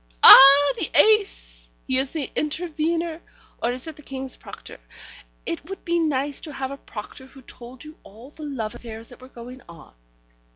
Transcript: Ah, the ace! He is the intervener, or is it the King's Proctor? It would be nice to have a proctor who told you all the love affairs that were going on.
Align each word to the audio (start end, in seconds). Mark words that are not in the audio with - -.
Ah, 0.23 0.73
the 0.79 0.89
ace! 0.99 1.69
He 1.85 1.99
is 1.99 2.09
the 2.09 2.31
intervener, 2.35 3.21
or 3.61 3.71
is 3.71 3.85
it 3.87 3.97
the 3.97 4.01
King's 4.01 4.35
Proctor? 4.35 4.79
It 5.45 5.69
would 5.69 5.85
be 5.85 5.99
nice 5.99 6.41
to 6.41 6.53
have 6.53 6.71
a 6.71 6.77
proctor 6.77 7.27
who 7.27 7.43
told 7.43 7.83
you 7.83 7.95
all 8.01 8.31
the 8.31 8.41
love 8.41 8.73
affairs 8.73 9.09
that 9.09 9.21
were 9.21 9.27
going 9.29 9.61
on. 9.69 9.93